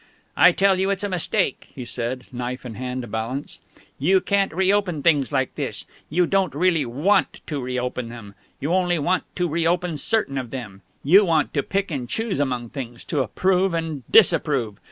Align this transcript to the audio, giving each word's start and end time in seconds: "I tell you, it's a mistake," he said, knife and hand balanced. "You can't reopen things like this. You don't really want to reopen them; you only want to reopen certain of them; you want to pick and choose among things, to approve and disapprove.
"I 0.35 0.51
tell 0.51 0.79
you, 0.79 0.89
it's 0.89 1.03
a 1.03 1.09
mistake," 1.09 1.69
he 1.75 1.85
said, 1.85 2.25
knife 2.31 2.65
and 2.65 2.75
hand 2.75 3.11
balanced. 3.11 3.61
"You 3.99 4.19
can't 4.19 4.51
reopen 4.51 5.03
things 5.03 5.31
like 5.31 5.53
this. 5.53 5.85
You 6.09 6.25
don't 6.25 6.55
really 6.55 6.87
want 6.87 7.41
to 7.45 7.61
reopen 7.61 8.09
them; 8.09 8.33
you 8.59 8.73
only 8.73 8.97
want 8.97 9.25
to 9.35 9.47
reopen 9.47 9.97
certain 9.97 10.39
of 10.39 10.49
them; 10.49 10.81
you 11.03 11.23
want 11.23 11.53
to 11.53 11.61
pick 11.61 11.91
and 11.91 12.09
choose 12.09 12.39
among 12.39 12.69
things, 12.69 13.05
to 13.13 13.19
approve 13.19 13.75
and 13.75 14.01
disapprove. 14.09 14.79